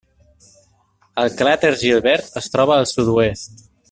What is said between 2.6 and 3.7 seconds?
al sud-oest.